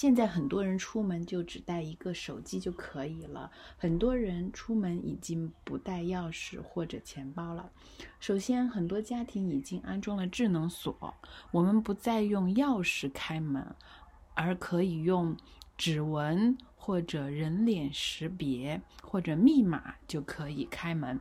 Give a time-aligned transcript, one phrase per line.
[0.00, 7.68] 现在很多人出门就只带一个手机就可以了，很多人出门已经不带钥匙或者钱包了。
[8.20, 11.12] 首先，很多家庭已经安装了智能锁，
[11.50, 13.74] 我们不再用钥匙开门，
[14.34, 15.36] 而可以用
[15.76, 21.18] 指纹或者人脸识别或者密码就可以开门。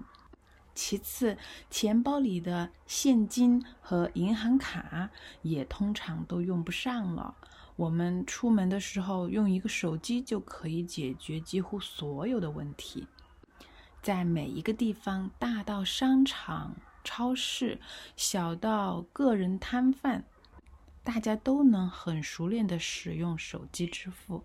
[0.77, 1.35] 其次，
[1.71, 5.09] 钱包里的现金和银行卡
[5.41, 7.35] 也通常都用不上了。
[7.75, 13.07] 我们出门的时候用一个手机就可以解决几乎所有的问题。
[14.03, 17.79] 在每一个地方，大到商场、超市，
[18.15, 20.25] 小到个人摊贩，
[21.03, 24.43] 大家都能很熟练地使用手机支付。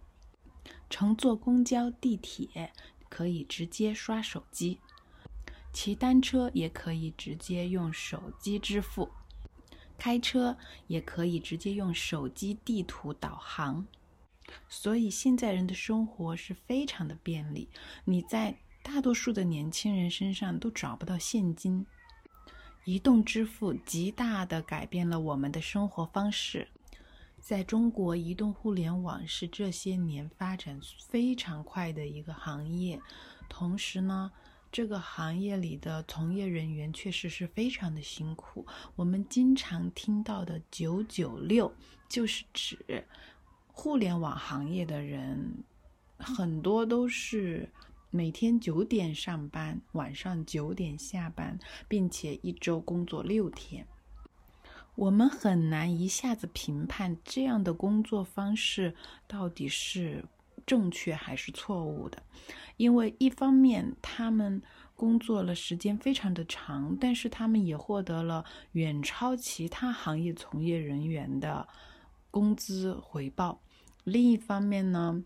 [0.89, 2.73] 乘坐公交、地铁
[3.11, 4.81] 可以直接刷手机。
[5.73, 9.09] 骑单车也可以直接用手机支付，
[9.97, 13.87] 开车也可以直接用手机地图导航，
[14.69, 17.69] 所以现在人的生活是非常的便利。
[18.05, 21.87] 你在大多数的年轻人身上都找不到现金。
[22.85, 26.69] 移动支付极大的改变了我们的生活方式。
[27.41, 33.01] 在中国，移动互联网是这些年发展非常快的一个行业，
[33.49, 34.31] 同时呢。
[34.73, 38.67] 这个行业里的从业人员确实是非常的辛苦。
[38.97, 41.71] 我们经常听到的“九九六”，
[42.09, 43.07] 就是指
[43.67, 45.63] 互联网行业的人，
[46.17, 47.69] 很多都是
[48.09, 53.87] 每天九点上班，晚上九点下班，并且一周工作六天。
[54.95, 58.95] 我们很难一下子评判这样的工作方式
[59.27, 60.25] 到底是。
[60.67, 62.23] 正确还是错误的？
[62.77, 64.63] 因为一方面他们
[64.95, 71.67] 工作了时间非常的长，但是他们也获得了远超其他行业从业人员的
[72.31, 73.61] 工资回报。
[74.05, 75.23] 另一方面呢，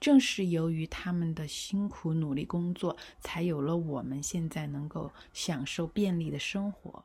[0.00, 7.04] 正是由于他们的辛苦努力工作，才有了我们现在能够享受便利的生活。